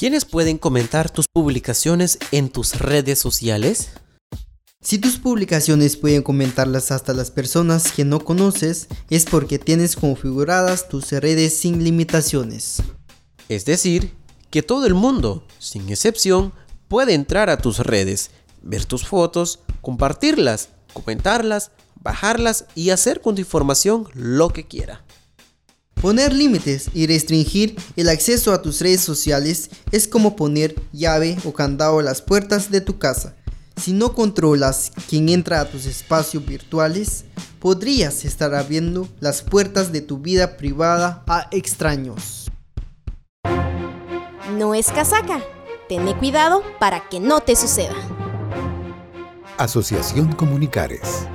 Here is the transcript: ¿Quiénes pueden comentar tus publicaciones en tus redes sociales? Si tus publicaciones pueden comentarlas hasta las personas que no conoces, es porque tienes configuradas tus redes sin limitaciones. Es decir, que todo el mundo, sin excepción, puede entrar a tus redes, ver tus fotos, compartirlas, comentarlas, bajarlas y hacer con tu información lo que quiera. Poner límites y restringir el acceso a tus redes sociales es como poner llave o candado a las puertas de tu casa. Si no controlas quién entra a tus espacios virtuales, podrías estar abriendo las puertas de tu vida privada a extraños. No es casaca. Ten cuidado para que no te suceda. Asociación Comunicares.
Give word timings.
¿Quiénes 0.00 0.24
pueden 0.24 0.56
comentar 0.56 1.10
tus 1.10 1.28
publicaciones 1.28 2.18
en 2.32 2.48
tus 2.48 2.78
redes 2.78 3.18
sociales? 3.18 3.90
Si 4.80 4.98
tus 4.98 5.18
publicaciones 5.18 5.98
pueden 5.98 6.22
comentarlas 6.22 6.90
hasta 6.90 7.12
las 7.12 7.30
personas 7.30 7.92
que 7.92 8.06
no 8.06 8.20
conoces, 8.20 8.88
es 9.10 9.26
porque 9.26 9.58
tienes 9.58 9.96
configuradas 9.96 10.88
tus 10.88 11.12
redes 11.12 11.54
sin 11.58 11.84
limitaciones. 11.84 12.82
Es 13.50 13.66
decir, 13.66 14.14
que 14.48 14.62
todo 14.62 14.86
el 14.86 14.94
mundo, 14.94 15.46
sin 15.58 15.86
excepción, 15.90 16.54
puede 16.88 17.12
entrar 17.12 17.50
a 17.50 17.58
tus 17.58 17.80
redes, 17.80 18.30
ver 18.62 18.86
tus 18.86 19.06
fotos, 19.06 19.58
compartirlas, 19.82 20.70
comentarlas, 20.94 21.72
bajarlas 22.02 22.64
y 22.74 22.88
hacer 22.88 23.20
con 23.20 23.34
tu 23.34 23.42
información 23.42 24.08
lo 24.14 24.48
que 24.48 24.66
quiera. 24.66 25.04
Poner 26.00 26.32
límites 26.32 26.88
y 26.94 27.06
restringir 27.06 27.76
el 27.94 28.08
acceso 28.08 28.54
a 28.54 28.62
tus 28.62 28.80
redes 28.80 29.02
sociales 29.02 29.68
es 29.92 30.08
como 30.08 30.34
poner 30.34 30.74
llave 30.92 31.36
o 31.44 31.52
candado 31.52 31.98
a 31.98 32.02
las 32.02 32.22
puertas 32.22 32.70
de 32.70 32.80
tu 32.80 32.98
casa. 32.98 33.34
Si 33.76 33.92
no 33.92 34.14
controlas 34.14 34.92
quién 35.10 35.28
entra 35.28 35.60
a 35.60 35.66
tus 35.66 35.84
espacios 35.84 36.44
virtuales, 36.46 37.24
podrías 37.58 38.24
estar 38.24 38.54
abriendo 38.54 39.08
las 39.20 39.42
puertas 39.42 39.92
de 39.92 40.00
tu 40.00 40.18
vida 40.18 40.56
privada 40.56 41.22
a 41.26 41.48
extraños. 41.50 42.50
No 44.56 44.74
es 44.74 44.88
casaca. 44.88 45.42
Ten 45.86 46.06
cuidado 46.14 46.62
para 46.78 47.10
que 47.10 47.20
no 47.20 47.40
te 47.40 47.56
suceda. 47.56 47.96
Asociación 49.58 50.32
Comunicares. 50.32 51.26